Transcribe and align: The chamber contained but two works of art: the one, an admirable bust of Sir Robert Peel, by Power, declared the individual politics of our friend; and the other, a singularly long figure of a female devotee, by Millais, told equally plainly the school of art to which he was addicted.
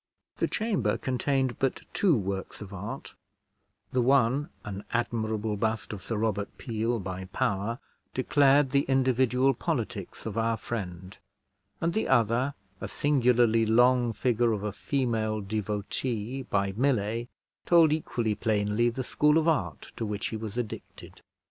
The 0.37 0.47
chamber 0.47 0.97
contained 0.97 1.59
but 1.59 1.83
two 1.93 2.17
works 2.17 2.59
of 2.59 2.73
art: 2.73 3.13
the 3.91 4.01
one, 4.01 4.49
an 4.65 4.83
admirable 4.89 5.55
bust 5.57 5.93
of 5.93 6.01
Sir 6.01 6.17
Robert 6.17 6.57
Peel, 6.57 6.97
by 6.99 7.25
Power, 7.25 7.77
declared 8.15 8.71
the 8.71 8.81
individual 8.87 9.53
politics 9.53 10.25
of 10.25 10.39
our 10.39 10.57
friend; 10.57 11.19
and 11.79 11.93
the 11.93 12.07
other, 12.07 12.55
a 12.79 12.87
singularly 12.87 13.63
long 13.63 14.11
figure 14.11 14.53
of 14.53 14.63
a 14.63 14.73
female 14.73 15.39
devotee, 15.39 16.41
by 16.49 16.71
Millais, 16.75 17.27
told 17.67 17.93
equally 17.93 18.33
plainly 18.33 18.89
the 18.89 19.03
school 19.03 19.37
of 19.37 19.47
art 19.47 19.91
to 19.97 20.03
which 20.03 20.29
he 20.29 20.35
was 20.35 20.57
addicted. 20.57 21.21